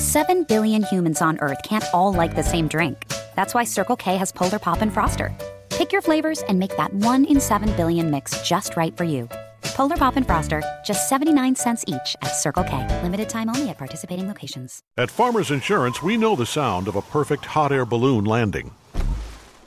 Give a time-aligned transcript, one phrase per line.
[0.00, 3.04] 7 billion humans on Earth can't all like the same drink.
[3.36, 5.30] That's why Circle K has Polar Pop and Froster.
[5.68, 9.28] Pick your flavors and make that 1 in 7 billion mix just right for you.
[9.62, 12.78] Polar Pop and Froster, just 79 cents each at Circle K.
[13.02, 14.82] Limited time only at participating locations.
[14.96, 18.70] At Farmers Insurance, we know the sound of a perfect hot air balloon landing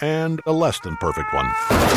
[0.01, 1.92] and a less than perfect one.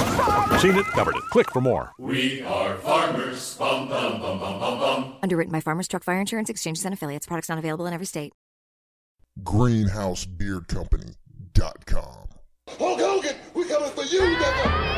[0.60, 1.22] Seen it, covered it.
[1.30, 1.92] Click for more.
[1.98, 3.56] We are farmers.
[3.56, 5.16] Bum, bum, bum, bum, bum, bum.
[5.22, 7.26] Underwritten by Farmers Truck Fire Insurance Exchanges and Affiliates.
[7.26, 8.32] Products not available in every state.
[9.42, 12.28] GreenhouseBeardCompany.com.
[12.68, 14.96] Hulk Hogan, we coming for you, nigga.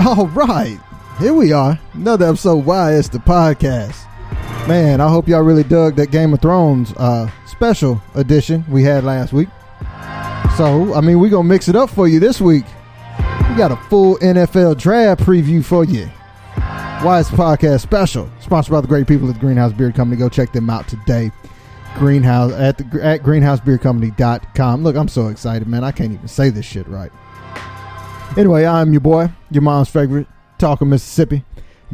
[0.00, 0.78] All right,
[1.18, 1.78] here we are.
[1.94, 4.06] Another episode Why It's the Podcast.
[4.68, 9.02] Man, I hope y'all really dug that Game of Thrones uh, special edition we had
[9.02, 9.48] last week.
[10.56, 12.64] So, I mean, we're going to mix it up for you this week.
[13.48, 16.06] We got a full NFL draft preview for you.
[17.02, 20.18] Why It's the Podcast special, sponsored by the great people at the Greenhouse Beer Company.
[20.18, 21.32] Go check them out today.
[21.94, 24.84] Greenhouse at the at greenhousebeercompany.com.
[24.84, 25.82] Look, I'm so excited, man.
[25.82, 27.10] I can't even say this shit right.
[28.36, 30.26] Anyway, I'm your boy, your mom's favorite,
[30.58, 31.44] talker Mississippi,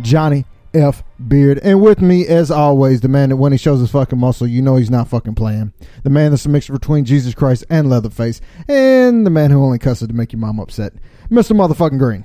[0.00, 1.04] Johnny F.
[1.28, 1.60] Beard.
[1.62, 4.60] And with me, as always, the man that when he shows his fucking muscle, you
[4.60, 5.72] know he's not fucking playing.
[6.02, 8.40] The man that's a mixture between Jesus Christ and Leatherface.
[8.68, 10.92] And the man who only cusses to make your mom upset,
[11.30, 11.52] Mr.
[11.52, 12.24] Motherfucking Green.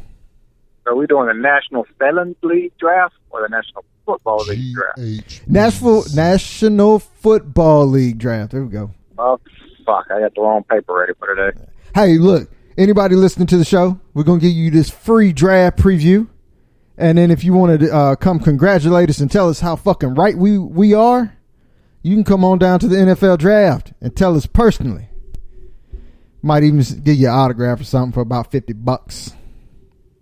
[0.88, 5.48] Are we doing the National Felons League draft or the National Football League draft?
[5.48, 8.54] Nashville National Football League draft.
[8.54, 8.90] There we go.
[9.20, 9.40] Oh,
[9.86, 10.08] fuck.
[10.10, 11.60] I got the wrong paper ready for today.
[11.94, 15.78] Hey, look, anybody listening to the show, we're going to give you this free draft
[15.78, 16.28] preview.
[16.98, 20.16] And then if you want to uh, come congratulate us and tell us how fucking
[20.16, 21.38] right we, we are,
[22.02, 25.08] you can come on down to the NFL draft and tell us personally.
[26.42, 29.34] Might even give you an autograph or something for about 50 bucks.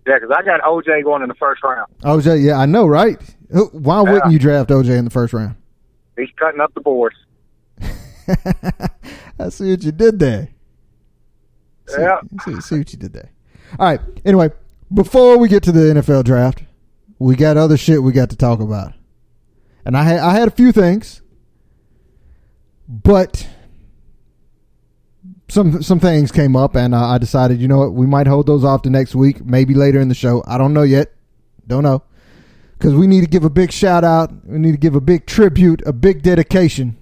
[0.06, 1.86] Yeah, because I got OJ going in the first round.
[2.02, 3.20] OJ, yeah, I know, right?
[3.52, 4.30] Who- Why wouldn't Yeah.
[4.30, 5.54] you draft OJ in the first round?
[6.16, 7.14] He's cutting up the boards.
[9.40, 10.48] I see what you did there.
[11.88, 12.18] See, Yeah.
[12.44, 13.30] see, see what you did there.
[13.78, 14.00] All right.
[14.24, 14.50] Anyway,
[14.92, 16.62] before we get to the NFL draft,
[17.18, 18.92] we got other shit we got to talk about,
[19.84, 21.20] and I had I had a few things,
[22.88, 23.46] but
[25.48, 28.46] some some things came up, and uh, I decided, you know what, we might hold
[28.46, 30.42] those off to next week, maybe later in the show.
[30.46, 31.12] I don't know yet.
[31.66, 32.02] Don't know.
[32.78, 34.30] Because we need to give a big shout out.
[34.46, 36.96] We need to give a big tribute, a big dedication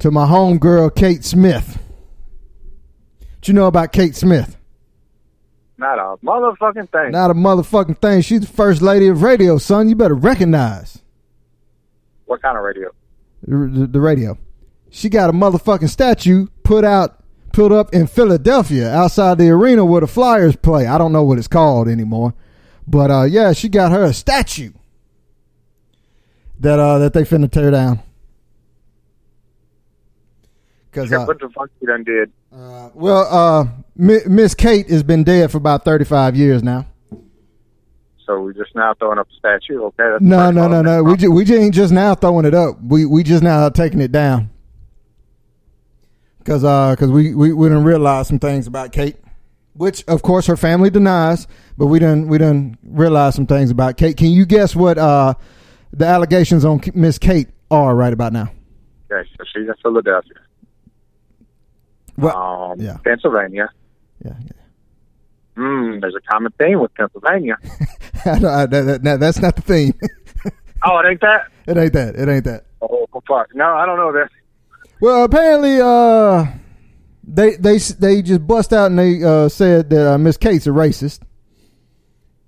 [0.00, 1.78] to my homegirl, Kate Smith.
[3.46, 4.56] What you know about Kate Smith?
[5.78, 7.12] Not a motherfucking thing.
[7.12, 8.20] Not a motherfucking thing.
[8.22, 9.88] She's the first lady of radio, son.
[9.88, 10.98] You better recognize
[12.24, 12.90] What kind of radio?
[13.46, 14.36] the, the, the radio.
[14.90, 20.00] She got a motherfucking statue put out, put up in Philadelphia outside the arena where
[20.00, 20.88] the Flyers play.
[20.88, 22.34] I don't know what it's called anymore,
[22.84, 24.72] but uh, yeah, she got her a statue
[26.58, 28.00] that uh, that they finna tear down.
[30.96, 32.32] Cause uh, what the fuck you done did?
[32.50, 36.86] Uh, well, uh, Miss Kate has been dead for about 35 years now.
[38.24, 39.82] So we just now throwing up a statue.
[39.84, 39.94] Okay.
[39.98, 41.02] That's No, no, no, no.
[41.02, 42.76] We ju- we just ain't just now throwing it up.
[42.82, 44.48] We we just now taking it down.
[46.44, 49.16] Cause uh, cause we we we didn't realize some things about Kate,
[49.74, 51.46] which of course her family denies,
[51.76, 54.16] but we didn't we didn't realize some things about Kate.
[54.16, 55.34] Can you guess what uh
[55.92, 58.50] the allegations on Miss Kate are right about now?
[59.10, 60.34] Okay, so she's in Philadelphia.
[62.16, 62.34] What?
[62.34, 62.96] Um, yeah.
[63.04, 63.68] Pennsylvania.
[64.24, 64.32] Yeah,
[65.56, 67.56] Hmm, there's a common theme with Pennsylvania.
[68.26, 68.38] yeah.
[68.38, 69.94] that, that, that- that's not the theme.
[70.84, 71.46] oh, it ain't that?
[71.66, 72.14] it ain't that.
[72.16, 72.64] It ain't that.
[72.82, 73.54] Oh, fuck.
[73.54, 74.28] No, I don't know this.
[75.00, 76.46] Well, apparently, uh,
[77.24, 80.70] they they they just bust out and they uh, said that uh, Miss Kate's a
[80.70, 81.20] racist.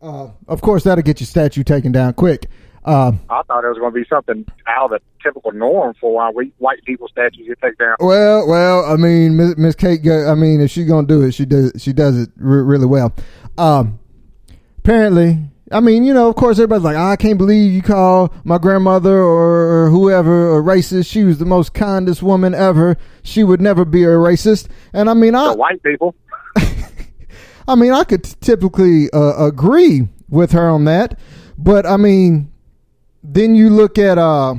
[0.00, 2.46] Uh, of course, that'll get your statue taken down quick.
[2.88, 6.14] Uh, I thought it was going to be something out of the typical norm for
[6.14, 7.96] why we white people statues you take down.
[8.00, 10.02] well, well, I mean, Miss, Kate.
[10.02, 11.72] go- I mean, if she's gonna do it, she does.
[11.78, 13.12] She does it re- really well.
[13.58, 13.98] Um,
[14.78, 15.38] apparently,
[15.70, 19.18] I mean, you know, of course, everybody's like, I can't believe you call my grandmother
[19.18, 21.10] or, or whoever a racist.
[21.10, 22.96] She was the most kindest woman ever.
[23.22, 24.68] She would never be a racist.
[24.94, 26.14] And I mean, I, The white people.
[27.68, 31.18] I mean, I could typically uh, agree with her on that,
[31.58, 32.50] but I mean,
[33.22, 34.54] then you look at uh,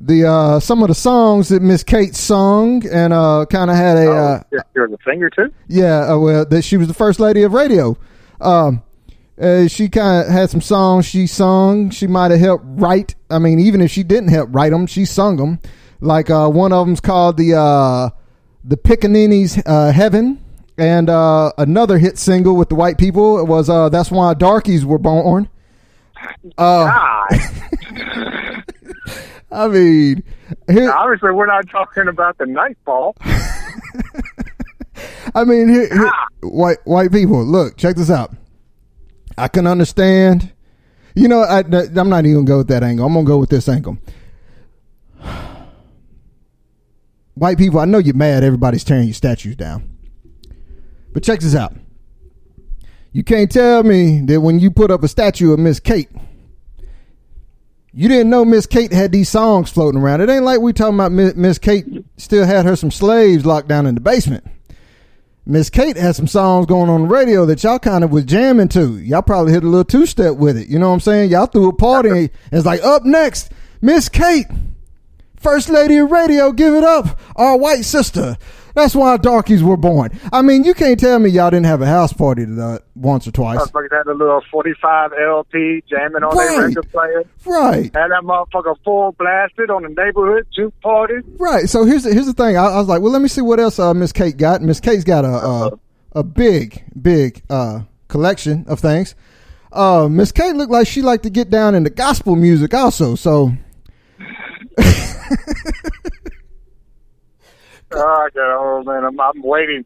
[0.00, 3.96] the uh, some of the songs that Miss Kate sung, and uh, kind of had
[3.96, 5.52] a uh, oh, you're, you're the singer too.
[5.68, 7.96] yeah, uh, well, that she was the first lady of radio.
[8.40, 8.82] Um,
[9.40, 11.90] uh, she kind of had some songs she sung.
[11.90, 13.14] She might have helped write.
[13.30, 15.60] I mean, even if she didn't help write them, she sung them.
[16.00, 18.10] Like uh, one of them's called the uh,
[18.64, 20.42] the Pickaninny's uh, Heaven,
[20.76, 24.98] and uh, another hit single with the white people was uh, "That's Why Darkies Were
[24.98, 25.48] Born."
[26.58, 27.28] Uh, God,
[29.52, 30.22] I mean,
[30.68, 33.16] here, obviously we're not talking about the nightfall.
[35.34, 36.10] I mean, here, here-
[36.42, 37.44] white white people.
[37.44, 38.32] Look, check this out.
[39.38, 40.52] I can understand.
[41.14, 43.06] You know, I, I'm not even gonna go with that angle.
[43.06, 43.98] I'm gonna go with this angle.
[47.34, 48.44] White people, I know you're mad.
[48.44, 49.96] Everybody's tearing your statues down,
[51.12, 51.74] but check this out.
[53.12, 56.08] You can't tell me that when you put up a statue of Miss Kate,
[57.98, 60.20] you didn't know Miss Kate had these songs floating around.
[60.20, 61.86] It ain't like we talking about Miss Kate
[62.18, 64.46] still had her some slaves locked down in the basement.
[65.46, 68.68] Miss Kate had some songs going on the radio that y'all kind of was jamming
[68.68, 68.98] to.
[68.98, 70.68] Y'all probably hit a little two step with it.
[70.68, 71.30] You know what I'm saying?
[71.30, 73.50] Y'all threw a party it's like, up next,
[73.80, 74.46] Miss Kate,
[75.36, 77.18] First Lady of Radio, give it up.
[77.34, 78.36] Our white sister.
[78.76, 80.10] That's why darkies were born.
[80.34, 83.30] I mean, you can't tell me y'all didn't have a house party uh, once or
[83.32, 83.58] twice.
[83.58, 86.66] Motherfuckers had a little 45 LP jamming on their Right.
[86.68, 87.24] record player.
[87.46, 87.84] Right.
[87.96, 91.14] Had that motherfucker full blasted on the neighborhood juke party.
[91.38, 91.70] Right.
[91.70, 92.58] So here's the, here's the thing.
[92.58, 94.60] I, I was like, well, let me see what else uh, Miss Kate got.
[94.60, 95.70] Miss Kate's got a a,
[96.16, 99.14] a big big uh, collection of things.
[99.72, 103.14] Uh, Miss Kate looked like she liked to get down into gospel music also.
[103.14, 103.52] So
[107.96, 109.04] Oh, I got old man.
[109.04, 109.84] I'm, I'm waiting.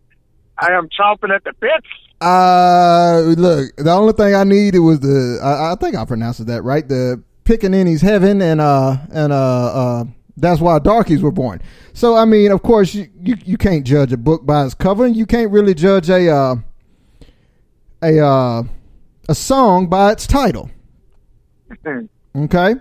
[0.59, 1.87] I am chomping at the bits.
[2.21, 6.47] uh, look, the only thing I needed was the I, I think I pronounced it
[6.49, 6.87] that right.
[6.87, 9.37] The Pickaninny's Heaven and uh and uh
[10.01, 10.05] uh
[10.37, 11.63] that's why darkies were born.
[11.95, 15.05] So I mean, of course, you, you you can't judge a book by its cover.
[15.07, 16.57] and You can't really judge a uh,
[18.03, 18.63] a uh,
[19.29, 20.71] a song by its title.
[22.37, 22.77] Okay,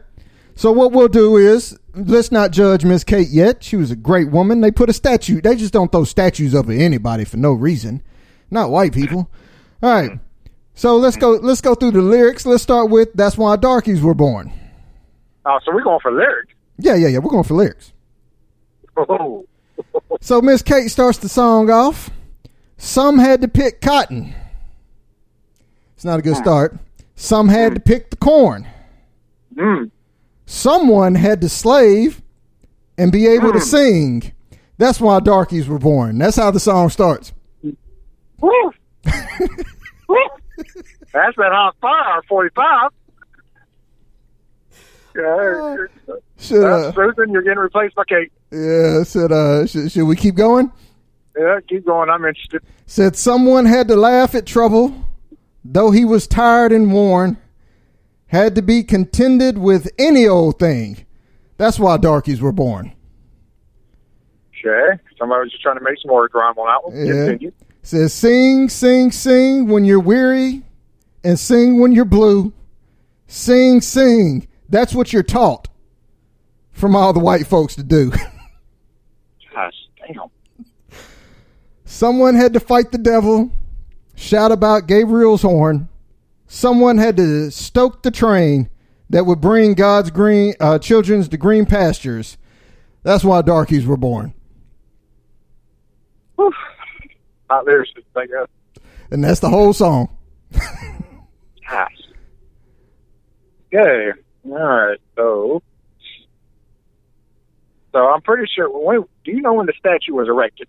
[0.56, 3.64] so what we'll do is let's not judge Miss Kate yet.
[3.64, 4.62] She was a great woman.
[4.62, 5.42] They put a statue.
[5.42, 8.02] They just don't throw statues up at anybody for no reason.
[8.52, 9.30] Not white people.
[9.84, 10.20] All right.
[10.74, 11.32] So let's go.
[11.32, 12.46] Let's go through the lyrics.
[12.46, 14.52] Let's start with "That's Why Darkies Were Born."
[15.46, 16.54] Oh, so we're going for lyrics.
[16.78, 17.20] Yeah, yeah, yeah.
[17.20, 17.92] We're going for lyrics.
[18.98, 19.46] Oh,
[20.22, 22.10] So Miss Kate starts the song off.
[22.78, 24.34] Some had to pick cotton.
[25.96, 26.78] It's not a good start.
[27.16, 28.68] Some had to pick the corn.
[29.54, 29.92] mm.
[30.52, 32.24] Someone had to slave
[32.98, 34.34] and be able to sing.
[34.80, 36.18] That's why darkies were born.
[36.18, 37.34] That's how the song starts.
[41.14, 42.90] That's that hot fire, 45.
[45.16, 45.86] Yeah,
[46.40, 48.32] Should that's uh, Susan, you're getting replaced by Kate.
[48.52, 50.72] yeah, said uh, should, should we keep going?
[51.38, 52.10] Yeah, keep going.
[52.10, 52.64] I'm interested.
[52.88, 55.06] Said someone had to laugh at trouble,
[55.64, 57.38] though he was tired and worn.
[58.30, 61.06] Had to be contended with any old thing.
[61.58, 62.94] That's why darkies were born.
[64.66, 65.02] Okay.
[65.18, 67.06] Somebody was just trying to make some more grime on that one.
[67.06, 67.26] Yeah.
[67.26, 67.52] Continue.
[67.82, 70.64] Says sing, sing, sing when you're weary,
[71.24, 72.54] and sing when you're blue.
[73.28, 74.48] Sing, sing.
[74.70, 75.68] That's what you're taught
[76.72, 78.12] from all the white folks to do.
[79.54, 79.74] Gosh,
[80.08, 80.30] damn.
[81.84, 83.52] Someone had to fight the devil,
[84.16, 85.89] shout about Gabriel's horn.
[86.52, 88.70] Someone had to stoke the train
[89.12, 92.38] that would bring God's green uh, children's to green pastures.
[93.04, 94.34] That's why darkies were born.
[96.38, 98.82] Not lyricist, I guess.
[99.12, 100.10] and that's the whole song.
[101.70, 101.92] Gosh.
[103.74, 104.12] Okay.
[104.46, 104.98] All right.
[105.16, 105.62] So,
[107.92, 108.70] so I'm pretty sure.
[108.70, 110.68] When, do you know when the statue was erected?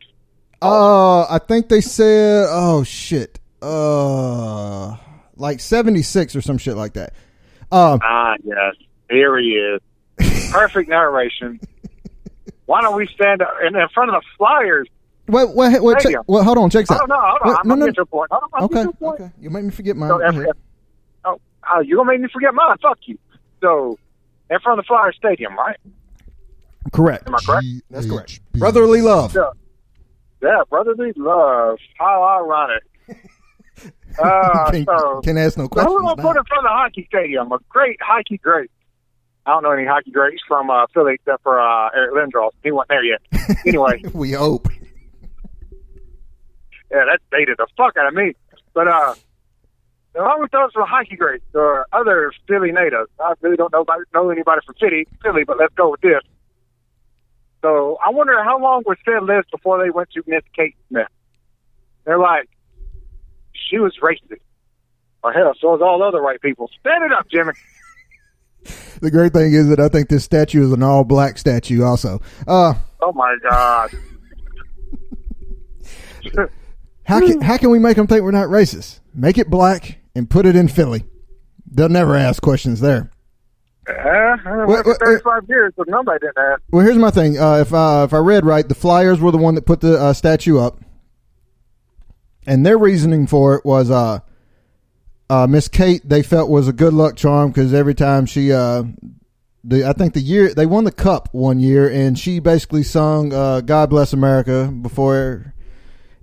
[0.61, 4.97] Uh, I think they said, oh shit, uh,
[5.41, 7.13] like seventy six or some shit like that.
[7.73, 8.75] Um, Ah, yes.
[9.09, 9.81] Here he is.
[10.53, 11.59] Perfect narration.
[12.67, 14.87] Why don't we stand in, in front of the Flyers?
[15.27, 17.09] wait, wait, wait, check, well, hold on, check this I out.
[17.09, 17.19] don't.
[17.21, 17.49] Hold on.
[17.49, 18.29] Wait, I'm no, gonna no, get to a point.
[18.31, 18.63] Hold on.
[18.65, 19.21] Okay, get to point.
[19.21, 20.11] okay, you made me forget mine.
[20.11, 20.57] So, Go F-
[21.25, 21.41] oh,
[21.73, 22.77] oh, you're gonna make me forget mine.
[22.83, 23.19] Fuck you.
[23.61, 23.99] So,
[24.51, 25.77] in front of the Flyer Stadium, right?
[26.93, 27.27] Correct.
[27.27, 27.67] Am I correct?
[27.91, 28.41] That's correct.
[28.53, 29.35] Brotherly love.
[29.35, 29.51] Yeah.
[30.43, 31.79] Yeah, brotherly love.
[31.99, 32.83] How ironic.
[34.21, 36.01] Uh, can't, so, can't ask no so who questions.
[36.03, 37.51] gonna put in front of the hockey stadium?
[37.53, 38.71] A great hockey great.
[39.47, 42.51] I don't know any hockey greats from uh, Philly except for uh, Eric Lindros.
[42.63, 43.21] He wasn't there yet.
[43.67, 44.69] Anyway, we hope.
[46.91, 48.33] yeah, that dated the fuck out of me.
[48.75, 49.15] But uh,
[50.17, 53.99] along with those from hockey greats or other Philly natives, I really don't know about,
[54.15, 56.23] know anybody from Philly, Philly, but let's go with this.
[57.63, 61.09] So I wonder how long was said list before they went to Miss Kate Smith.
[62.05, 62.49] They're like,
[63.71, 64.41] she was racist.
[65.23, 66.69] Or hell, so was all other white people.
[66.81, 67.53] Stand it up, Jimmy.
[69.01, 71.83] the great thing is that I think this statue is an all black statue.
[71.85, 73.91] Also, uh, Oh my god.
[77.05, 79.01] how can how can we make them think we're not racist?
[79.15, 81.05] Make it black and put it in Philly.
[81.71, 83.11] They'll never ask questions there.
[83.89, 86.63] Uh, I Wait, went 35 years, but nobody didn't ask.
[86.71, 87.39] Well, here's my thing.
[87.39, 89.99] Uh, if uh, if I read right, the Flyers were the one that put the
[90.01, 90.79] uh, statue up,
[92.47, 94.21] and their reasoning for it was uh,
[95.29, 96.01] uh, Miss Kate.
[96.09, 98.85] They felt was a good luck charm because every time she, uh,
[99.65, 103.33] the I think the year they won the cup one year, and she basically sung
[103.33, 105.55] uh, "God Bless America" before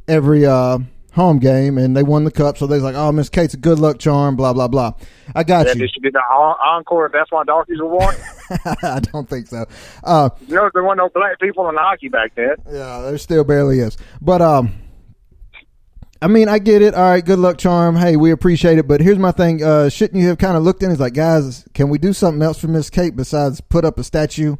[0.07, 0.79] every uh,
[1.13, 2.57] home game, and they won the cup.
[2.57, 4.93] So they was like, "Oh, Miss Kate's a good luck charm." Blah blah blah.
[5.35, 5.81] I got That you.
[5.83, 7.09] this should be the en- encore.
[7.13, 8.15] That's why donkeys were born.
[8.83, 9.65] I don't think so.
[10.03, 12.55] Uh, you know, there weren't no black people in hockey back then.
[12.71, 13.97] Yeah, there still barely is.
[14.21, 14.73] But um
[16.21, 16.93] I mean, I get it.
[16.95, 17.95] All right, good luck, charm.
[17.95, 18.87] Hey, we appreciate it.
[18.87, 19.63] But here's my thing.
[19.63, 20.89] Uh, shouldn't you have kind of looked in?
[20.91, 24.03] It's like, guys, can we do something else for Miss Kate besides put up a
[24.03, 24.55] statue?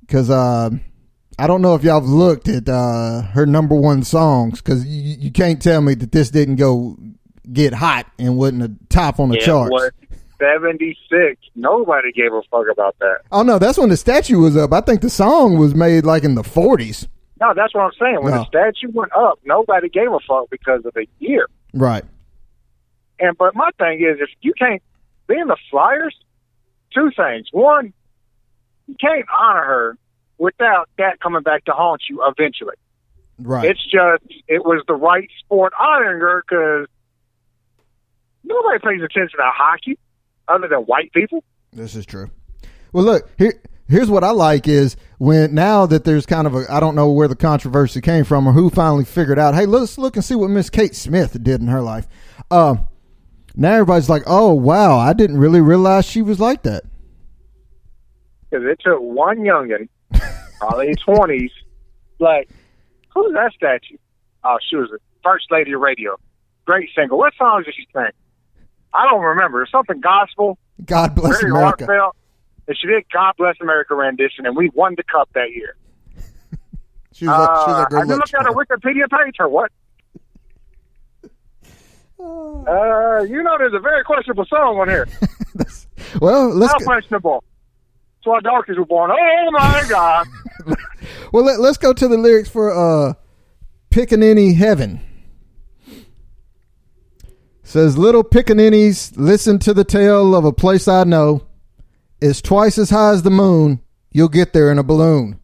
[0.00, 0.70] Because uh,
[1.38, 4.60] I don't know if y'all have looked at uh, her number one songs.
[4.62, 6.96] Because you, you can't tell me that this didn't go
[7.52, 9.70] get hot and wasn't a top on the It charts.
[9.70, 9.90] was
[10.40, 11.40] 76.
[11.54, 13.18] Nobody gave a fuck about that.
[13.30, 14.72] Oh no, that's when the statue was up.
[14.72, 17.06] I think the song was made like in the 40s.
[17.44, 18.22] No, that's what I'm saying.
[18.22, 18.38] When No.
[18.38, 21.46] the statue went up, nobody gave a fuck because of the year.
[21.74, 22.04] Right.
[23.20, 24.82] And but my thing is, if you can't
[25.26, 26.16] be in the Flyers,
[26.94, 27.48] two things.
[27.52, 27.92] One,
[28.86, 29.98] you can't honor her
[30.38, 32.76] without that coming back to haunt you eventually.
[33.38, 33.68] Right.
[33.70, 36.86] It's just it was the right sport honoring her because
[38.42, 39.98] nobody pays attention to hockey
[40.48, 41.44] other than white people.
[41.72, 42.30] This is true.
[42.92, 43.60] Well, look here.
[43.86, 47.10] Here's what I like is when now that there's kind of a I don't know
[47.10, 49.54] where the controversy came from or who finally figured out.
[49.54, 52.06] Hey, let's look and see what Miss Kate Smith did in her life.
[52.50, 52.76] Uh,
[53.54, 56.84] now everybody's like, oh wow, I didn't really realize she was like that.
[58.50, 59.88] Because it took one youngin,
[60.58, 61.50] probably twenties,
[62.18, 62.48] like,
[63.14, 63.98] who's that statue?
[64.44, 66.16] Oh, she was the first lady of radio.
[66.64, 67.14] Great singer.
[67.14, 68.10] What songs did she sing?
[68.94, 69.66] I don't remember.
[69.70, 70.56] Something gospel.
[70.84, 71.84] God bless America.
[71.86, 72.16] heartfelt.
[72.66, 75.76] And she did God Bless America rendition, and we won the cup that year.
[77.12, 78.52] She was a, she was Uh, a good look looked at her.
[78.52, 79.70] Wikipedia page or what?
[82.20, 85.06] Uh, you know, there's a very questionable song on here.
[86.20, 87.44] Well, let's How go, questionable?
[88.18, 89.10] That's why donkeys were born.
[89.12, 90.26] Oh my God!
[91.32, 93.14] well let, let's go to the lyrics for uh,
[93.90, 95.00] Pickaninny Heaven.
[97.64, 101.46] Says little pickaninnies, listen to the tale of a place I know.
[102.26, 103.82] It's twice as high as the moon.
[104.10, 105.38] You'll get there in a balloon.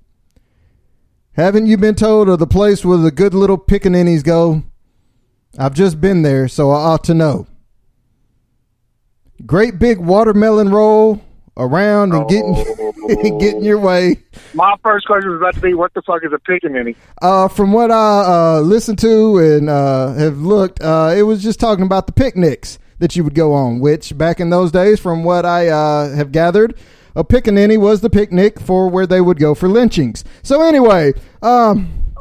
[1.33, 4.63] Haven't you been told of the place where the good little pickaninnies go?
[5.59, 7.47] I've just been there, so I ought to know.
[9.45, 11.23] Great big watermelon roll
[11.55, 12.55] around and getting
[13.39, 14.17] getting your way.
[14.55, 16.97] My first question was about to be, what the fuck is a pickaninny?
[17.21, 18.23] Uh, from what I
[18.57, 22.79] uh, listened to and uh, have looked, uh, it was just talking about the picnics
[23.01, 23.81] that you would go on.
[23.81, 26.79] Which back in those days, from what I uh, have gathered,
[27.17, 30.23] a pickaninny was the picnic for where they would go for lynchings.
[30.43, 32.15] So anyway, um,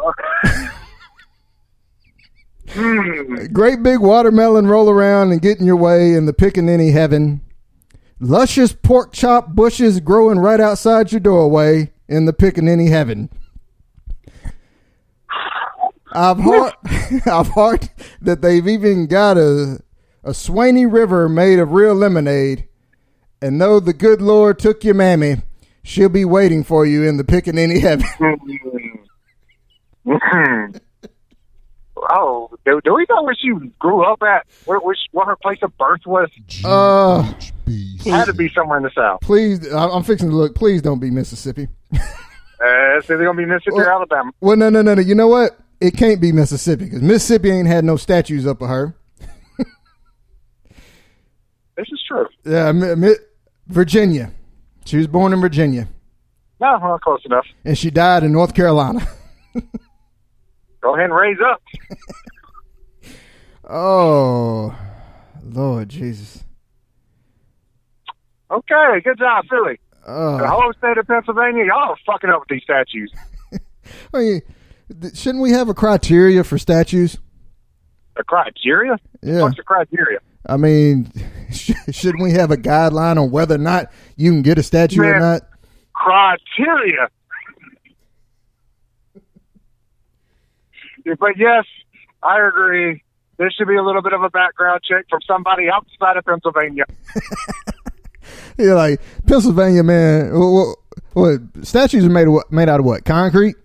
[3.54, 7.42] great big watermelon roll around and get in your way in the pickaninny heaven.
[8.20, 13.30] Luscious pork chop bushes growing right outside your doorway in the pickaninny heaven.
[16.12, 16.74] I've heard,
[17.28, 17.90] I've heard
[18.22, 19.80] that they've even got a
[20.24, 22.68] a Swanee River made of real lemonade,
[23.42, 25.38] and though the good Lord took your mammy,
[25.84, 28.06] she'll be waiting for you in the pickaninny heaven.
[32.12, 34.46] oh, do, do we know where she grew up at?
[34.66, 36.30] Where, which, what her place of birth was?
[36.64, 37.34] Uh.
[38.06, 39.22] Had to be somewhere in the south.
[39.22, 40.56] please, I'm fixing to look.
[40.56, 41.68] Please don't be Mississippi.
[41.94, 44.32] Uh, so they're gonna be Mississippi or Alabama.
[44.42, 45.02] Well, no, no, no, no.
[45.02, 45.58] You know what?
[45.80, 48.96] It can't be Mississippi because Mississippi ain't had no statues up of her.
[51.80, 52.28] This is true.
[52.46, 53.16] Yeah, Mi-
[53.68, 54.32] Virginia.
[54.86, 55.88] She was born in Virginia,
[56.60, 57.46] No, well, close enough.
[57.64, 59.08] and she died in North Carolina.
[60.82, 61.62] Go ahead and raise up.
[63.72, 64.76] Oh,
[65.44, 66.44] Lord Jesus.
[68.50, 69.80] Okay, good job, Philly.
[70.06, 73.14] The Uh, whole state of Pennsylvania, y'all are fucking up with these statues.
[74.14, 74.42] I mean,
[75.14, 77.20] shouldn't we have a criteria for statues?
[78.16, 78.98] A criteria?
[79.22, 79.44] Yeah.
[79.44, 80.18] What's the criteria?
[80.50, 81.12] I mean,
[81.52, 85.02] sh- shouldn't we have a guideline on whether or not you can get a statue
[85.02, 85.42] or not?
[85.94, 87.10] Criteria.
[91.20, 91.66] but yes,
[92.22, 93.04] I agree.
[93.38, 96.84] There should be a little bit of a background check from somebody outside of Pennsylvania.
[98.58, 100.32] You're like Pennsylvania, man.
[100.34, 100.78] What,
[101.14, 102.52] what, statues are made of what?
[102.52, 103.06] Made out of what?
[103.06, 103.56] Concrete,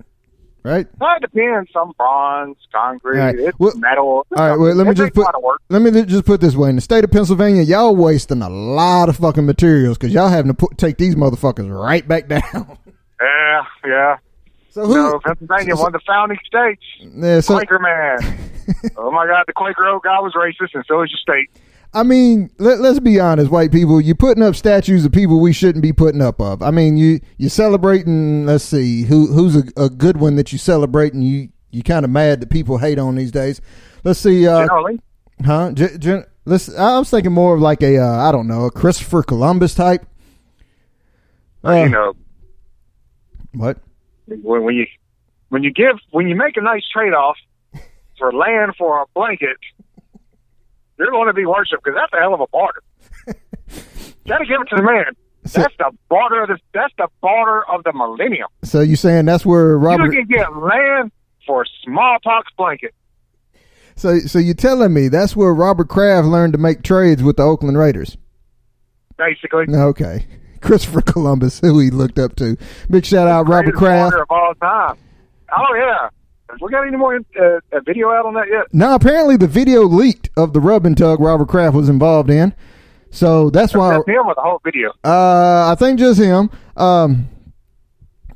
[0.65, 0.87] right?
[0.99, 1.71] Well, it depends.
[1.73, 3.39] Some bronze, concrete, All right.
[3.39, 4.27] it's Well- metal.
[4.37, 5.61] All right, well, let me just put a lot of work.
[5.69, 9.09] let me just put this way: in the state of Pennsylvania, y'all wasting a lot
[9.09, 12.79] of fucking materials because y'all having to put, take these motherfuckers right back down.
[13.21, 14.17] Yeah, yeah.
[14.71, 14.95] So who?
[14.95, 16.83] No, Pennsylvania, so- one of the founding states.
[17.01, 18.19] yeah, so Quaker man.
[18.97, 21.51] oh my God, the Quaker Oak guy was racist, and so is your state.
[21.95, 24.01] I mean, let, let's be honest, white people.
[24.01, 26.63] You're putting up statues of people we shouldn't be putting up of.
[26.63, 28.47] I mean, you you're celebrating.
[28.47, 32.05] Let's see, who who's a, a good one that you celebrate, and you you kind
[32.05, 33.61] of mad that people hate on these days.
[34.03, 35.01] Let's see, uh, Generally,
[35.45, 35.73] huh?
[35.73, 36.75] Gen, gen, let's.
[36.75, 40.07] I was thinking more of like a uh, I don't know, a Christopher Columbus type.
[41.65, 42.15] Uh, you know,
[43.53, 43.79] what?
[44.27, 44.87] when, when you
[45.49, 47.37] when you give when you make a nice trade off
[48.19, 49.57] for land for a blanket,
[50.99, 52.83] you're going to be worshipped because that's a hell of a barter.
[54.27, 55.05] Got to give it to the man.
[55.47, 58.49] So- That's the barter of the that's the barter of the millennium.
[58.63, 60.13] So you're saying that's where You Robert?
[60.13, 61.13] can get land
[61.47, 62.95] for smallpox blanket.
[63.97, 67.43] So so you telling me that's where Robert Kraft learned to make trades with the
[67.43, 68.17] Oakland Raiders?
[69.19, 70.27] Basically, Okay.
[70.63, 72.57] Christopher Columbus, who he looked up to.
[72.89, 74.17] Big shout out, Robert Kraft.
[74.17, 74.97] of all time.
[75.55, 76.09] Oh yeah.
[76.61, 78.73] We got any more uh, a video out on that yet?
[78.73, 82.55] Now, apparently, the video leaked of the rub and tug Robert Kraft was involved in.
[83.11, 84.91] So that's why That's him with the whole video.
[85.05, 86.51] uh, I think just him.
[86.77, 87.29] Um,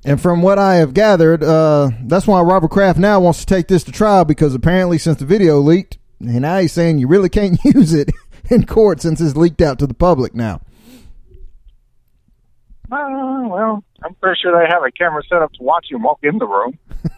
[0.04, 3.66] and from what I have gathered, uh, that's why Robert Kraft now wants to take
[3.68, 7.28] this to trial because apparently, since the video leaked, and now he's saying you really
[7.28, 8.10] can't use it
[8.50, 10.60] in court since it's leaked out to the public now.
[12.90, 16.20] Uh, well, I'm pretty sure they have a camera set up to watch you walk
[16.22, 16.78] in the room.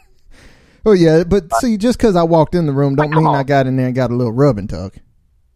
[0.87, 3.67] Oh yeah, but see, just because I walked in the room don't mean I got
[3.67, 4.95] in there and got a little rub and tug.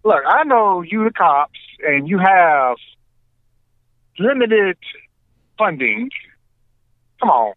[0.04, 2.76] Look, I know you the cops, and you have
[4.18, 4.76] limited
[5.56, 6.10] funding.
[7.20, 7.54] Come on,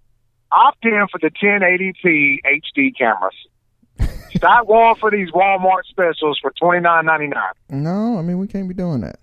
[0.52, 3.36] opt in for the 1080p HD cameras.
[4.36, 7.54] Stop going for these Walmart specials for twenty nine ninety nine.
[7.70, 9.20] No, I mean we can't be doing that.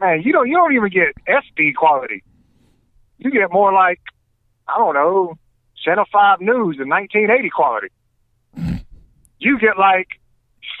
[0.00, 2.24] Man, you don't you don't even get SD quality.
[3.18, 4.00] You get more like
[4.66, 5.34] I don't know,
[5.84, 7.88] Channel Five News in nineteen eighty quality.
[9.38, 10.08] You get like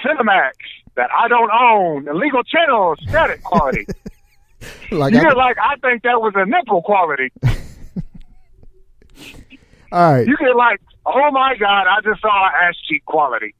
[0.04, 0.52] Cinemax
[0.96, 3.86] that I don't own, illegal channel static quality.
[4.90, 7.30] Like, You I, get like I think that was a nipple quality.
[9.92, 13.54] all right, You get like, oh my god, I just saw an ass cheek quality.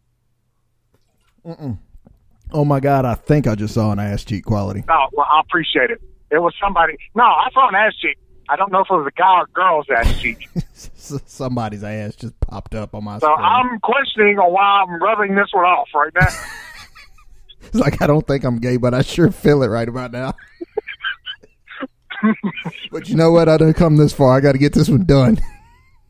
[2.52, 4.82] oh my god, I think I just saw an ass cheek quality.
[4.88, 6.00] Oh, well, I appreciate it.
[6.30, 6.96] It was somebody.
[7.14, 8.16] No, I saw an ass cheek.
[8.48, 10.48] I don't know if it was a guy or girl's ass cheek.
[10.76, 13.38] Somebody's ass just popped up on my So screen.
[13.38, 16.28] I'm questioning on why I'm rubbing this one off right now.
[17.66, 20.34] It's like I don't think I'm gay, but I sure feel it right about now.
[22.92, 23.48] but you know what?
[23.48, 24.36] I done come this far.
[24.36, 25.40] I got to get this one done.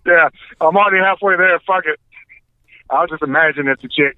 [0.06, 0.28] yeah,
[0.60, 1.58] I'm already halfway there.
[1.66, 1.98] Fuck it.
[2.90, 4.16] I'll just imagine it's a chick.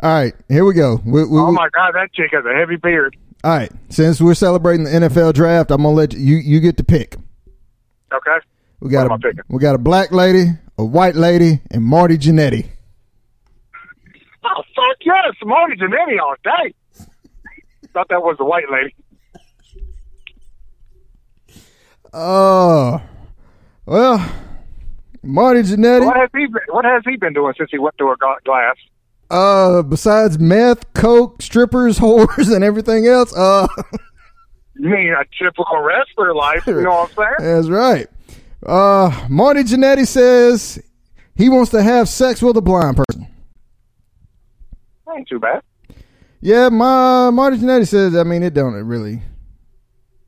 [0.00, 1.00] All right, here we go.
[1.04, 3.16] We, we, Oh my god, that chick has a heavy beard.
[3.44, 6.20] All right, since we're celebrating the NFL draft, I'm gonna let you.
[6.20, 7.16] You, you get to pick.
[8.12, 8.38] Okay.
[8.80, 11.82] We got What am I a we got a black lady, a white lady, and
[11.82, 12.68] Marty Jannetty.
[14.44, 16.74] Oh fuck yes, Marty Jannetty all day.
[17.92, 18.94] Thought that was the white lady.
[22.12, 23.02] Oh,
[23.84, 24.32] well,
[25.22, 28.16] Marty What has he been, What has he been doing since he went through a
[28.44, 28.76] glass?
[29.30, 33.36] Uh, besides meth, coke, strippers, whores, and everything else.
[33.36, 33.66] Uh,
[34.78, 36.66] mean a typical wrestler life?
[36.66, 37.34] You know what I'm saying?
[37.56, 38.06] that's right.
[38.64, 40.78] Uh, Marty Jannetty says
[41.36, 43.26] he wants to have sex with a blind person.
[45.16, 45.62] Ain't too bad.
[46.40, 48.14] Yeah, my Marty Jannetty says.
[48.16, 49.22] I mean, it don't really,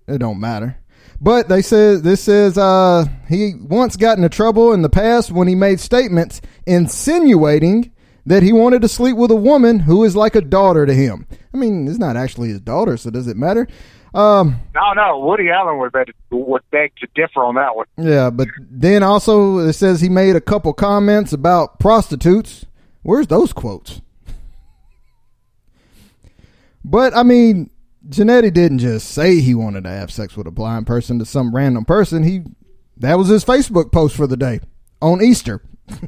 [0.08, 0.76] it don't matter.
[1.20, 5.48] But they said this says uh, he once got into trouble in the past when
[5.48, 7.92] he made statements insinuating
[8.24, 11.26] that he wanted to sleep with a woman who is like a daughter to him.
[11.52, 13.66] I mean, it's not actually his daughter, so does it matter?
[14.12, 15.18] Um, No, no.
[15.20, 17.86] Woody Allen would beg, would beg to differ on that one.
[17.96, 22.66] yeah, but then also it says he made a couple comments about prostitutes.
[23.02, 24.00] Where's those quotes?
[26.84, 27.70] But I mean,
[28.08, 31.54] Jannetty didn't just say he wanted to have sex with a blind person to some
[31.54, 32.24] random person.
[32.24, 32.42] He
[32.96, 34.60] that was his Facebook post for the day
[35.00, 35.62] on Easter.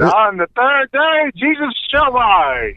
[0.00, 2.76] On the third day, Jesus shall rise.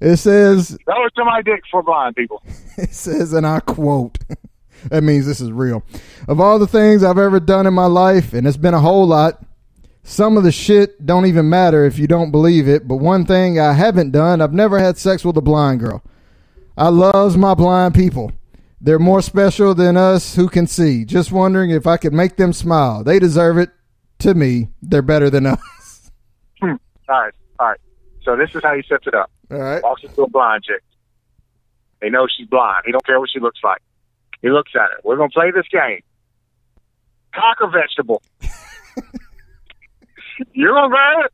[0.00, 2.42] It says That was to my dick for blind people.
[2.76, 4.18] it says, and I quote,
[4.90, 5.82] that means this is real.
[6.28, 9.06] Of all the things I've ever done in my life, and it's been a whole
[9.06, 9.42] lot,
[10.02, 12.86] some of the shit don't even matter if you don't believe it.
[12.86, 16.02] But one thing I haven't done, I've never had sex with a blind girl.
[16.76, 18.32] I loves my blind people.
[18.80, 21.04] They're more special than us who can see.
[21.04, 23.02] Just wondering if I could make them smile.
[23.02, 23.70] They deserve it.
[24.20, 26.10] To me, they're better than us.
[26.60, 26.74] Hmm.
[27.08, 27.80] All right, all right.
[28.22, 29.30] So this is how he sets it up.
[29.50, 29.82] All right.
[29.82, 30.82] Walks into a blind chick.
[32.00, 32.82] They know she's blind.
[32.86, 33.80] He don't care what she looks like.
[34.42, 35.00] He looks at her.
[35.04, 36.00] We're gonna play this game.
[37.34, 38.22] Cock or vegetable?
[40.52, 41.32] you're gonna grab it,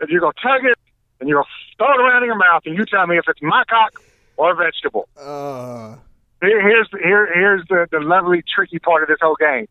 [0.00, 0.78] and you're gonna tug it,
[1.20, 3.40] and you're gonna throw it around in your mouth, and you tell me if it's
[3.42, 4.02] my cock
[4.36, 5.08] or a vegetable.
[5.18, 5.96] Uh,
[6.42, 9.66] Here, here's here, here's the, the lovely, tricky part of this whole game.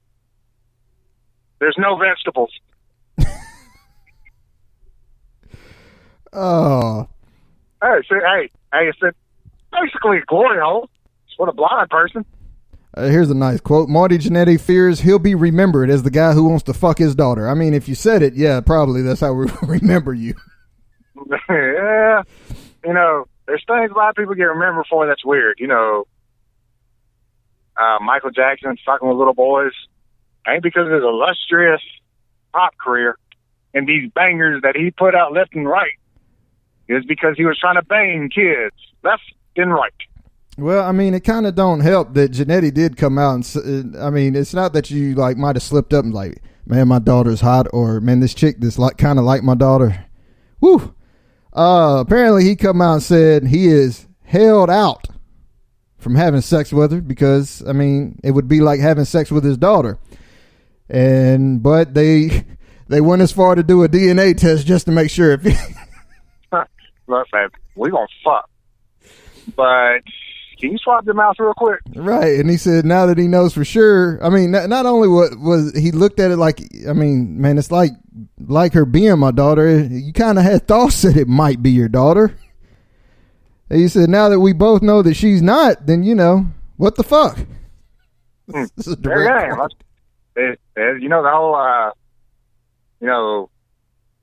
[1.60, 2.52] There's no vegetables.
[6.34, 7.08] oh,
[7.84, 9.14] Hey, so, hey, hey, it's a,
[9.74, 10.90] basically a glory hole.
[11.28, 12.26] It's for the blind person.
[12.96, 13.90] Uh, here's a nice quote.
[13.90, 17.50] Marty Jannetty fears he'll be remembered as the guy who wants to fuck his daughter.
[17.50, 20.36] I mean, if you said it, yeah, probably that's how we remember you.
[21.50, 22.24] yeah,
[22.86, 25.58] you know, there's things a lot of people get remembered for that's weird.
[25.60, 26.08] You know,
[27.76, 29.74] uh, Michael Jackson fucking with little boys
[30.48, 31.82] ain't because of his illustrious
[32.54, 33.18] pop career
[33.74, 35.98] and these bangers that he put out left and right.
[36.88, 39.24] Is because he was trying to bang kids left
[39.56, 39.94] and right.
[40.58, 43.96] Well, I mean, it kind of don't help that Jannetty did come out and.
[43.96, 46.88] uh, I mean, it's not that you like might have slipped up and like, man,
[46.88, 50.06] my daughter's hot, or man, this chick that's like kind of like my daughter.
[50.62, 50.94] Woo.
[51.54, 55.08] Uh, apparently, he come out and said he is held out
[55.98, 59.44] from having sex with her because I mean, it would be like having sex with
[59.44, 59.98] his daughter.
[60.90, 62.46] And but they
[62.90, 65.74] they went as far to do a DNA test just to make sure if.
[67.08, 68.50] Look, man, we gonna fuck,
[69.56, 70.00] but
[70.60, 71.80] can you swap your mouth real quick?
[71.96, 74.24] Right, and he said now that he knows for sure.
[74.24, 76.60] I mean, not, not only what was he looked at it like.
[76.88, 77.92] I mean, man, it's like
[78.40, 79.80] like her being my daughter.
[79.80, 82.38] You kind of had thoughts that it might be your daughter.
[83.70, 86.46] And he said now that we both know that she's not, then you know
[86.78, 87.38] what the fuck.
[88.48, 89.74] This is There direct you quote.
[90.36, 91.92] It- it- you know the whole, uh,
[93.00, 93.50] you know,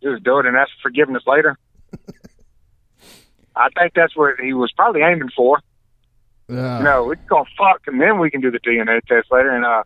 [0.02, 1.56] just do it and ask for forgiveness later.
[3.56, 5.58] I think that's what he was probably aiming for.
[6.48, 6.78] Yeah.
[6.78, 9.50] You know, we're gonna fuck and then we can do the DNA test later.
[9.50, 9.82] And uh,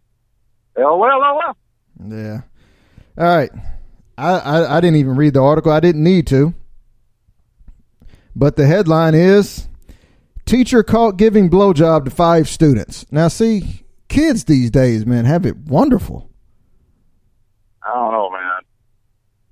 [0.79, 1.57] oh well, oh well.
[2.09, 2.41] Yeah.
[3.19, 3.51] All right.
[4.17, 5.73] I, I I didn't even read the article.
[5.73, 6.55] I didn't need to.
[8.37, 9.69] But the headline is
[10.47, 13.07] Teacher caught giving blowjob to five students.
[13.11, 16.31] Now see, kids these days, man, have it wonderful.
[17.83, 18.61] I don't know, man.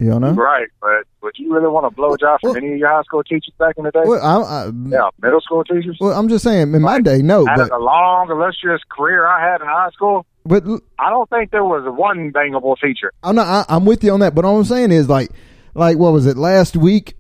[0.02, 0.32] You know?
[0.32, 2.88] Right, but would you really want to blow a blowjob from Well- any of your
[2.88, 4.02] high school teachers back in the day?
[4.04, 5.96] Well, I, I, yeah, middle school teachers.
[6.00, 9.26] well, I'm just saying, in my day, no, Out of but the long, illustrious career
[9.26, 10.64] I had in high school, but
[10.98, 13.12] I don't think there was one bangable teacher.
[13.22, 13.46] I'm not.
[13.70, 14.34] I, I'm with you on that.
[14.34, 15.30] But all I'm saying is, like,
[15.74, 17.14] like what was it last week?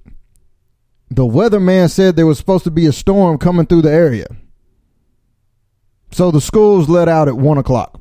[1.10, 4.26] The weatherman said there was supposed to be a storm coming through the area,
[6.10, 8.00] so the schools let out at one o'clock.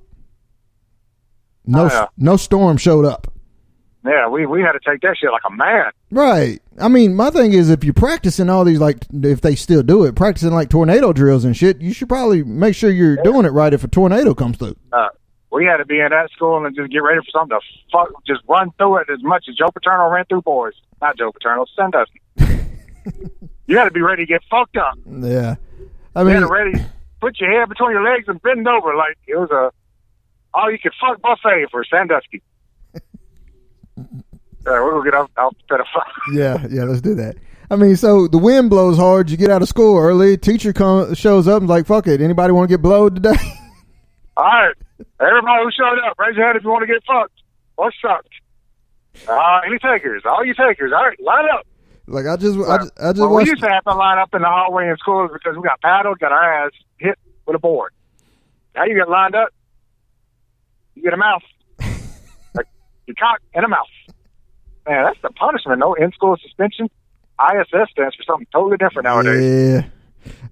[1.65, 2.05] No, Oh, yeah.
[2.17, 3.31] no storm showed up.
[4.03, 5.91] Yeah, we we had to take that shit like a man.
[6.09, 6.59] Right.
[6.79, 10.05] I mean, my thing is, if you're practicing all these, like, if they still do
[10.05, 13.49] it, practicing like tornado drills and shit, you should probably make sure you're doing it
[13.49, 14.75] right if a tornado comes through.
[14.91, 15.09] Uh,
[15.51, 18.09] we had to be in that school and just get ready for something to fuck,
[18.25, 20.73] just run through it as much as Joe Paterno ran through boys.
[21.01, 22.21] Not Joe Paterno, Sandusky.
[23.67, 24.97] you got to be ready to get fucked up.
[25.05, 25.55] Yeah.
[26.15, 26.73] I mean, ready
[27.21, 29.71] put your head between your legs and bend over like it was a
[30.53, 32.41] all you could fuck buffet for Sandusky.
[34.67, 36.03] All right, we're gonna get off off the pedophile.
[36.33, 37.35] Yeah, yeah, let's do that.
[37.69, 39.29] I mean, so the wind blows hard.
[39.29, 40.37] You get out of school early.
[40.37, 43.37] Teacher comes, shows up and like, "Fuck it, anybody want to get blowed today?"
[44.37, 44.75] All right,
[45.19, 47.41] everybody who showed up, raise your hand if you want to get fucked
[47.77, 48.29] or sucked.
[49.27, 50.23] Uh, any takers?
[50.25, 50.91] All you takers.
[50.93, 51.65] All right, line up.
[52.07, 54.33] like I just, I just, I just well, we used to have to line up
[54.33, 57.59] in the hallway in schools because we got paddled, got our ass hit with a
[57.59, 57.93] board.
[58.75, 59.49] Now you get lined up,
[60.95, 61.41] you get a mouth,
[63.07, 63.87] your cock and a mouth.
[64.87, 65.79] Man, that's the punishment.
[65.79, 66.89] No in-school suspension.
[67.39, 69.43] ISS stands for something totally different nowadays.
[69.43, 69.89] Yeah.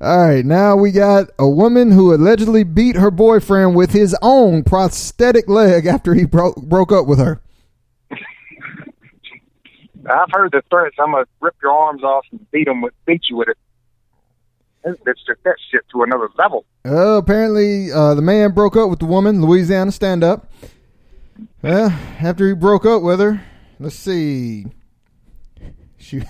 [0.01, 4.63] All right, now we got a woman who allegedly beat her boyfriend with his own
[4.63, 7.39] prosthetic leg after he broke broke up with her.
[8.12, 10.95] I've heard the threats.
[10.99, 13.57] I'm gonna rip your arms off and beat them with, beat you with it.
[14.85, 16.65] It's just that shit to another level.
[16.85, 20.49] Uh, apparently, uh, the man broke up with the woman, Louisiana stand up.
[21.61, 23.41] Well, after he broke up with her,
[23.79, 24.65] let's see.
[25.97, 26.21] She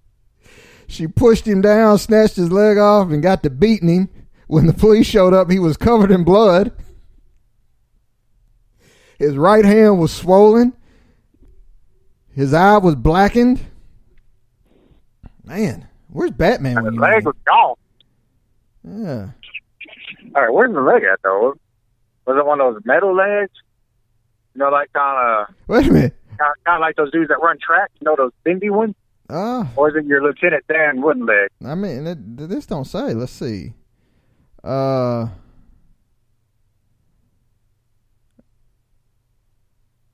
[0.86, 4.08] she pushed him down, snatched his leg off, and got to beating him.
[4.46, 6.72] When the police showed up, he was covered in blood.
[9.18, 10.74] His right hand was swollen.
[12.34, 13.60] His eye was blackened.
[15.44, 17.24] Man, where's Batman And when the you leg need him?
[17.24, 17.74] was gone.
[18.84, 19.28] Yeah.
[20.34, 21.54] All right, where's the leg at though?
[22.26, 23.50] Was it one of those metal legs?
[24.54, 26.16] You know, like kind of Wait a minute.
[26.38, 27.90] kind of like those dudes that run track.
[28.00, 28.94] You know, those bendy ones,
[29.30, 31.48] Ah, or is it your Lieutenant Dan wooden leg?
[31.64, 33.14] I mean, it, this don't say.
[33.14, 33.72] Let's see.
[34.62, 35.28] Uh,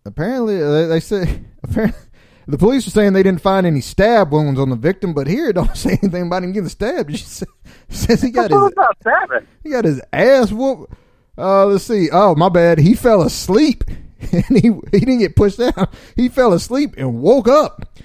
[0.05, 2.01] apparently, they, they say apparently
[2.47, 5.49] the police are saying they didn't find any stab wounds on the victim, but here
[5.51, 7.11] it don't say anything about him getting stabbed.
[7.11, 7.45] It just
[7.89, 8.73] says he got What
[9.05, 10.93] his he got his ass whooped.
[11.37, 12.09] Uh, let's see.
[12.11, 12.79] Oh, my bad.
[12.79, 13.85] He fell asleep,
[14.33, 15.89] and he he didn't get pushed down.
[16.17, 17.99] He fell asleep and woke up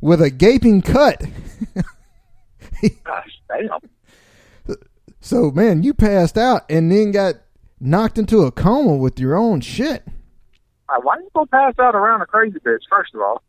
[0.00, 1.22] with a gaping cut.
[3.04, 4.76] Gosh, damn.
[5.20, 7.34] So man, you passed out and then got
[7.80, 10.04] knocked into a coma with your own shit.
[10.88, 12.82] Right, why you go pass out around a crazy bitch?
[12.88, 13.42] First of all,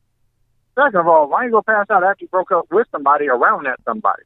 [0.75, 3.65] second of all, why you go pass out after you broke up with somebody around
[3.65, 4.23] that somebody?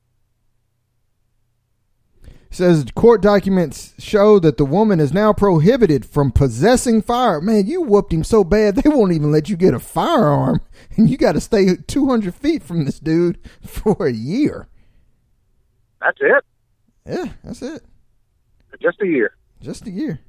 [2.53, 7.41] Says court documents show that the woman is now prohibited from possessing fire.
[7.41, 10.61] Man, you whooped him so bad they won't even let you get a firearm,
[10.95, 14.67] and you got to stay 200 feet from this dude for a year.
[15.99, 16.43] That's it.
[17.07, 17.81] Yeah, that's it.
[18.79, 19.35] Just a year.
[19.59, 20.19] Just a year.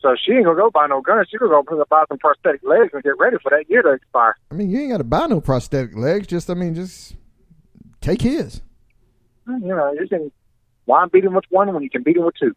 [0.00, 1.28] So she ain't gonna go buy no guns.
[1.30, 4.34] She gonna go buy some prosthetic legs and get ready for that year to expire.
[4.50, 6.26] I mean, you ain't got to buy no prosthetic legs.
[6.26, 7.14] Just, I mean, just
[8.00, 8.60] take his.
[9.46, 10.32] Mm, you know, you can
[10.90, 12.52] why beat him with one when you can beat him with two?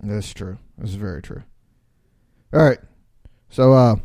[0.00, 0.56] That's true.
[0.78, 1.42] That's very true.
[2.54, 2.78] All right.
[3.48, 3.96] So, uh,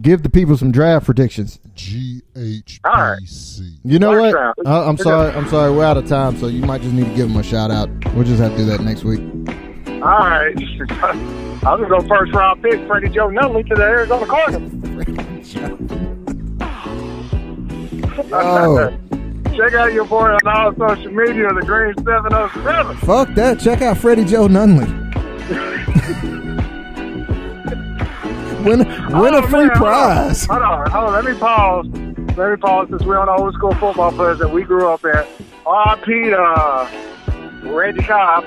[0.00, 1.60] give the people some draft predictions.
[1.76, 3.60] GHBC.
[3.84, 4.34] You know First what?
[4.34, 4.54] round.
[4.66, 5.32] Uh, I'm sorry.
[5.32, 5.70] I'm sorry.
[5.70, 7.88] We're out of time, so you might just need to give them a shout out.
[8.14, 9.20] We'll just have to do that next week.
[10.02, 10.56] All right.
[11.64, 14.72] I'm gonna go first round pick Freddie Joe Nunley to the Arizona Cardinals.
[18.34, 18.92] Oh,
[19.56, 22.96] Check out your boy on all social media, the Green Seven Oh Seven.
[22.98, 23.60] fuck that!
[23.60, 24.88] Check out Freddie Joe Nunley.
[28.64, 30.46] win, win Oh, a free man, prize.
[30.46, 31.12] Hold on, hold on.
[31.12, 31.86] Let me pause.
[32.36, 35.04] Let me pause since we're on the old school football players that we grew up
[35.04, 35.24] in.
[35.66, 36.32] R.P.
[36.32, 36.88] uh,
[37.64, 38.44] Reggie Cobb.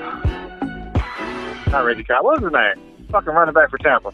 [1.70, 2.24] Not Reggie Cobb.
[2.24, 3.08] What was his name?
[3.10, 4.12] Fucking running back for Tampa.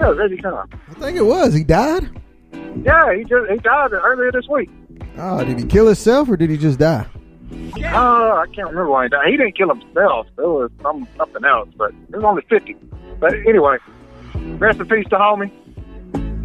[0.00, 0.72] Yeah, Reggie Cobb.
[0.90, 1.54] I think it was.
[1.54, 2.08] He died.
[2.82, 4.70] Yeah, he just he died earlier this week.
[5.16, 7.06] Oh, did he kill himself or did he just die?
[7.92, 9.26] Oh, I can't remember why he died.
[9.26, 10.26] He didn't kill himself.
[10.38, 12.74] It was some, something else, but it was only 50.
[13.20, 13.78] But anyway,
[14.34, 15.50] rest in peace to homie.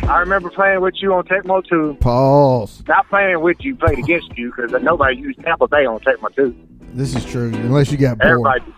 [0.04, 1.98] I remember playing with you on Tecmo 2.
[2.00, 2.84] Pause.
[2.88, 6.56] Not playing with you, played against you because nobody used Tampa Bay on Tecmo 2.
[6.94, 7.52] This is true.
[7.54, 8.32] Unless you got bored.
[8.32, 8.74] Everybody.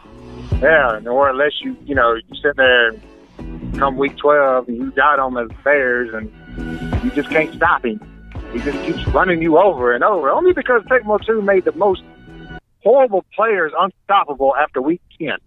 [0.61, 2.91] Yeah, or unless you, you know, you sit there
[3.77, 7.99] come week 12 and you got on the Bears and you just can't stop him.
[8.53, 10.29] He just keeps running you over and over.
[10.29, 12.03] Only because Tecmo 2 made the most
[12.83, 15.37] horrible players unstoppable after week 10.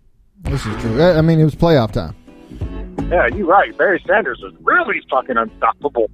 [0.40, 1.02] This is true.
[1.02, 2.14] I mean, it was playoff time.
[3.10, 3.76] Yeah, you're right.
[3.76, 6.10] Barry Sanders was really fucking unstoppable.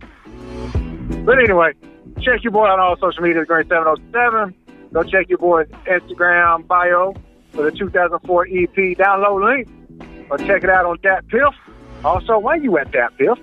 [1.24, 1.72] But anyway,
[2.20, 4.54] check your boy on all social media, Green 707.
[4.92, 7.14] Go check your boy's Instagram bio
[7.52, 9.68] for the 2004 EP download link.
[10.30, 11.54] Or check it out on Dat Piff.
[12.04, 13.38] Also, when you at Dat Piff,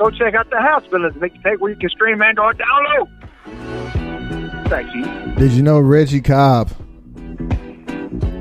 [0.00, 3.08] go check out the House Villains mixtape where you can stream and or download.
[4.68, 5.04] Thank you.
[5.34, 6.70] Did you know Reggie Cobb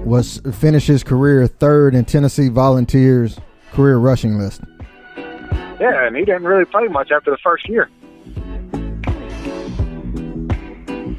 [0.06, 3.38] was finished his career third in Tennessee Volunteers
[3.74, 4.62] career rushing list?
[5.80, 7.90] Yeah, and he didn't really play much after the first year.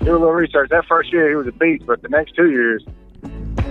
[0.04, 0.70] Do a little research.
[0.70, 2.82] That first year he was a beast, but the next two years,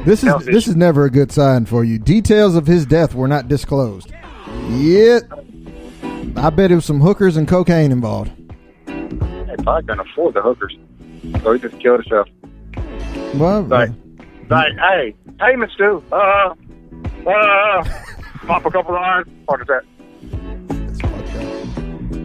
[0.06, 1.98] This is this is never a good sign for you.
[1.98, 4.12] Details of his death were not disclosed.
[4.70, 5.24] Yet,
[6.36, 8.32] I bet it was some hookers and cocaine involved.
[8.86, 10.76] they probably couldn't afford the hookers,
[11.44, 12.28] so he just killed himself.
[13.36, 13.90] Well, Right.
[14.50, 16.04] Like, hey, payments due.
[16.12, 16.16] Uh,
[17.28, 17.84] uh,
[18.48, 19.28] pop a couple of irons.
[19.46, 19.84] What is that?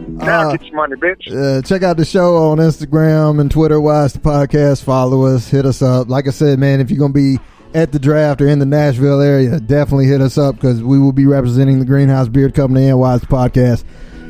[0.07, 1.31] Now Uh, get your money, bitch.
[1.31, 3.79] uh, check out the show on Instagram and Twitter.
[3.79, 4.83] Watch the podcast.
[4.83, 5.47] Follow us.
[5.49, 6.09] Hit us up.
[6.09, 7.37] Like I said, man, if you're gonna be
[7.75, 11.11] at the draft or in the Nashville area, definitely hit us up because we will
[11.11, 13.83] be representing the Greenhouse Beard Company and Wise Podcast.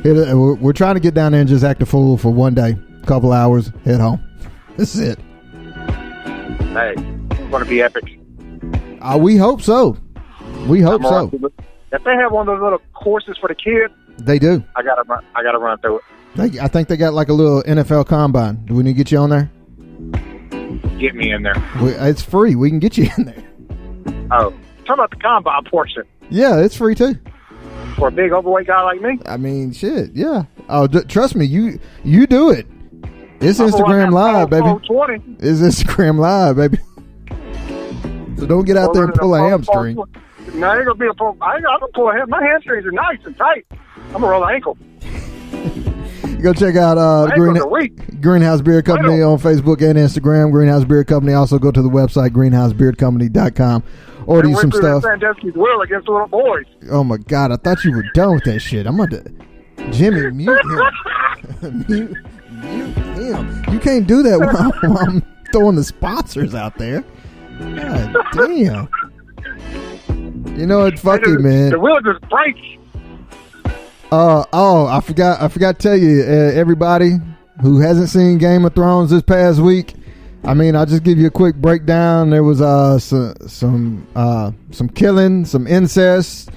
[0.04, 3.32] We're, trying to get down there and just act a fool for one day, couple
[3.32, 4.20] hours, head home.
[4.76, 5.18] This is it.
[6.74, 8.18] Hey, it's going to be epic.
[9.00, 9.96] Uh, we hope so.
[10.66, 11.30] We hope so.
[11.92, 14.62] If they have one of those little courses for the kids, They do.
[14.74, 15.24] I gotta run.
[15.36, 16.04] I gotta run through it.
[16.34, 18.64] They, I think they got like a little NFL combine.
[18.66, 19.50] Do we need to get you on there?
[20.98, 21.54] Get me in there.
[21.76, 22.54] It's free.
[22.54, 23.44] We can get you in there.
[24.30, 24.52] Oh,
[24.84, 27.16] talk about the combine portion Yeah, it's free too.
[27.96, 29.18] for a big overweight guy like me.
[29.26, 30.10] I mean, shit.
[30.14, 30.44] Yeah.
[30.68, 31.44] Oh, d- trust me.
[31.44, 32.66] You you do it.
[33.40, 34.62] It's I'm Instagram Live, baby.
[34.62, 35.36] 420.
[35.40, 36.78] It's Instagram Live, baby.
[38.38, 39.96] So don't get out there and pull a hamstring.
[40.54, 41.36] No, ain't gonna be a pull.
[41.40, 42.28] I ain't gonna pull a ham.
[42.30, 43.66] My hamstrings are nice and tight.
[44.06, 44.76] I'm gonna roll an ankle.
[46.46, 48.20] Go check out uh, Green.
[48.20, 50.52] Greenhouse Beard Company on Facebook and Instagram.
[50.52, 51.32] Greenhouse Beard Company.
[51.32, 53.82] Also go to the website greenhousebeardcompany.com.
[54.28, 55.02] Order you some stuff.
[55.02, 56.66] will against little boys.
[56.88, 58.86] Oh my god, I thought you were done with that shit.
[58.86, 59.24] I'm gonna
[59.90, 60.56] Jimmy mute
[61.62, 61.84] him.
[61.88, 62.16] mute,
[62.52, 63.64] mute him.
[63.72, 67.02] You can't do that while, while I'm throwing the sponsors out there.
[67.58, 68.88] God damn.
[70.56, 70.96] You know what?
[71.00, 71.70] Fuck man.
[71.70, 72.60] The wheel just breaks.
[74.12, 75.42] Uh oh, I forgot.
[75.42, 77.14] I forgot to tell you, uh, everybody
[77.60, 79.94] who hasn't seen Game of Thrones this past week.
[80.44, 82.30] I mean, I'll just give you a quick breakdown.
[82.30, 86.50] There was uh some some uh some killing, some incest,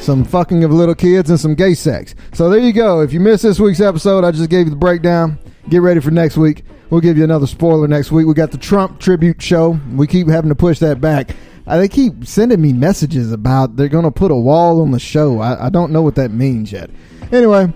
[0.00, 2.16] some fucking of little kids, and some gay sex.
[2.32, 3.00] So there you go.
[3.02, 5.38] If you missed this week's episode, I just gave you the breakdown.
[5.68, 6.64] Get ready for next week.
[6.90, 8.26] We'll give you another spoiler next week.
[8.26, 9.78] We got the Trump tribute show.
[9.94, 11.36] We keep having to push that back.
[11.66, 15.00] Uh, they keep sending me messages about they're going to put a wall on the
[15.00, 15.40] show.
[15.40, 16.90] I, I don't know what that means yet.
[17.32, 17.72] Anyway,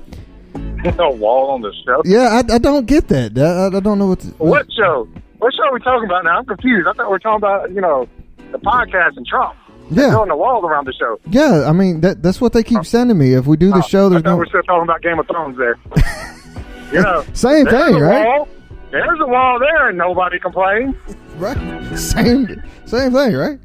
[0.54, 2.02] a wall on the show.
[2.04, 3.36] yeah, I, I don't get that.
[3.38, 4.20] I, I don't know what.
[4.20, 5.08] To, What show?
[5.38, 6.38] What show are we talking about now?
[6.38, 6.86] I'm confused.
[6.86, 8.08] I thought we were talking about, you know,
[8.52, 9.56] the podcast and Trump.
[9.92, 11.18] Yeah, Building the walls around the show.
[11.26, 11.64] yeah.
[11.68, 13.32] I mean that that's what they keep sending me.
[13.34, 15.18] If we do the show, Oh, I there's thought no We're still talking about Game
[15.18, 15.76] of Thrones there.
[16.92, 18.24] you know, same thing, right?
[18.24, 18.48] Wall.
[18.92, 20.94] There's a wall there, and nobody complains.
[21.36, 21.56] Right.
[21.98, 23.58] Same same thing, right?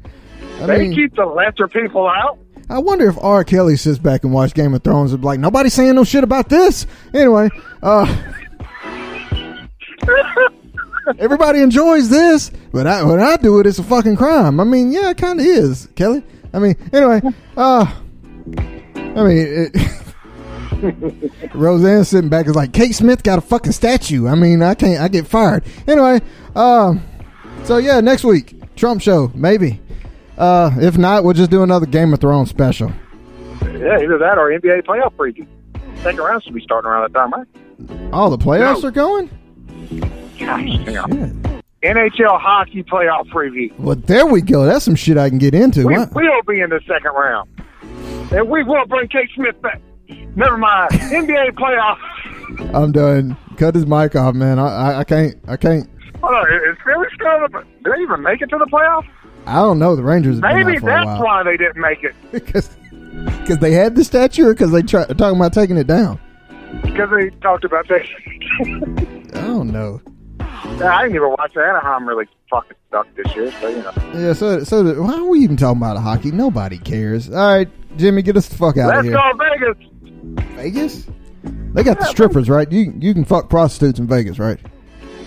[0.60, 2.38] I They mean, keep the lesser people out.
[2.68, 3.44] I wonder if R.
[3.44, 6.24] Kelly sits back and watches Game of Thrones and be like, nobody's saying no shit
[6.24, 6.86] about this.
[7.14, 7.48] Anyway,
[7.82, 8.06] uh,
[11.18, 14.58] everybody enjoys this, but I, when I do it, it's a fucking crime.
[14.58, 16.24] I mean, yeah, it kind of is, Kelly.
[16.52, 17.20] I mean, anyway,
[17.56, 17.86] uh,
[18.56, 24.26] I mean, it, Roseanne sitting back is like, Kate Smith got a fucking statue.
[24.26, 25.64] I mean, I can't, I get fired.
[25.86, 26.20] Anyway,
[26.54, 27.02] um,
[27.64, 29.80] so yeah, next week, Trump show, maybe.
[30.38, 32.92] Uh, if not, we'll just do another Game of Thrones special.
[33.62, 35.46] Yeah, either that or NBA playoff preview.
[36.02, 38.10] Second round should be starting around that time, right?
[38.12, 38.88] Oh, the playoffs No.
[38.88, 39.30] are going?
[40.38, 41.42] Gosh, damn.
[41.82, 43.76] NHL hockey playoff preview.
[43.78, 44.64] Well, there we go.
[44.64, 45.86] That's some shit I can get into.
[45.86, 46.14] We What?
[46.14, 47.48] will be in the second round.
[48.32, 49.80] And we will bring Kate Smith back.
[50.34, 50.90] Never mind.
[50.92, 51.98] NBA playoff.
[52.74, 53.36] I'm done.
[53.56, 54.58] Cut his mic off, man.
[54.58, 55.36] I, I, I can't.
[55.48, 55.88] I can't.
[56.22, 56.46] Hold on.
[56.52, 59.06] Is Philly still Did they even make it to the playoffs?
[59.46, 59.96] I don't know.
[59.96, 62.14] The Rangers Maybe out for a that's why they didn't make it.
[62.32, 62.68] because
[63.38, 66.20] because they had the statue, or because they try, talking about taking it down.
[66.82, 68.02] Because they talked about that.
[69.34, 70.00] I don't know.
[70.40, 73.92] I didn't even watch Anaheim really fucking suck this year, so you know.
[74.14, 74.32] Yeah.
[74.32, 76.32] So so the, why are we even talking about hockey?
[76.32, 77.30] Nobody cares.
[77.30, 79.14] All right, Jimmy, get us the fuck out of here.
[79.14, 79.76] Let's go
[80.56, 80.56] Vegas.
[80.56, 81.06] Vegas.
[81.74, 82.70] They got the strippers, right?
[82.70, 84.58] You you can fuck prostitutes in Vegas, right?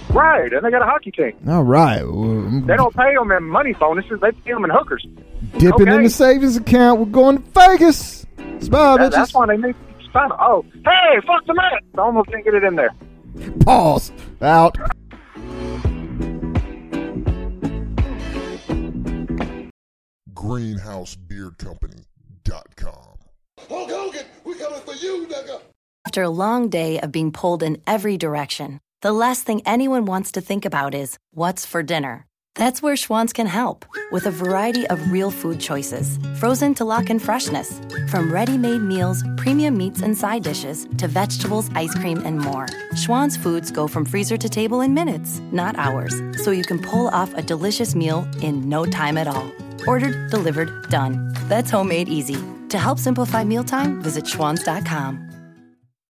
[0.10, 1.34] Right, and they got a hockey team.
[1.48, 2.04] All right.
[2.04, 4.20] Well, They don't pay them in money bonuses.
[4.22, 5.06] They pay them in hookers.
[5.58, 7.00] dipping in the savings account.
[7.00, 8.26] We're going to Vegas.
[8.60, 9.16] Smile, That- bitches.
[9.16, 10.30] that's why they need to sign.
[10.40, 11.86] Oh, hey, fuck the Mets.
[11.98, 12.90] I almost didn't get it in there.
[13.66, 14.12] Pause.
[14.42, 14.78] Out.
[21.70, 23.16] GreenhouseBeardCompany.com.
[23.68, 25.60] Hulk Hogan, we coming for you, nigga.
[26.08, 30.34] After a long day of being pulled in every direction, the last thing anyone wants
[30.34, 32.26] to think about is what's for dinner.
[32.56, 37.10] That's where Schwan's can help with a variety of real food choices, frozen to lock
[37.10, 37.80] in freshness.
[38.10, 42.66] From ready made meals, premium meats, and side dishes to vegetables, ice cream, and more.
[42.96, 47.08] Schwan's foods go from freezer to table in minutes, not hours, so you can pull
[47.10, 49.50] off a delicious meal in no time at all.
[49.88, 51.34] Ordered, delivered, done.
[51.48, 52.38] That's homemade easy.
[52.70, 55.29] To help simplify mealtime, visit schwans.com.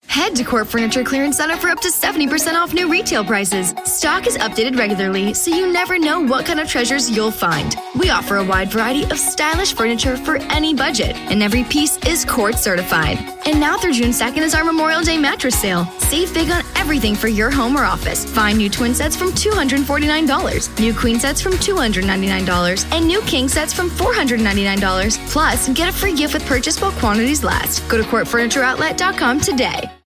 [0.08, 3.74] Head to CORT Furniture Clearance Center for up to 70% off new retail prices.
[3.84, 7.76] Stock is updated regularly, so you never know what kind of treasures you'll find.
[8.00, 12.26] We offer a wide variety of stylish furniture for any budget, and every piece is
[12.26, 13.20] CORT certified.
[13.46, 15.86] And now through June 2nd is our Memorial Day mattress sale.
[16.00, 18.26] Save big on everything for your home or office.
[18.26, 23.74] Find new twin sets from $249, new queen sets from $299, and new king sets
[23.74, 25.30] from $499.
[25.30, 27.88] Plus, get a free gift with purchase while quantities last.
[27.88, 29.98] Go to cortfurnitureoutlet.com today.